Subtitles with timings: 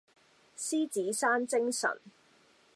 [0.57, 1.99] 獅子山精神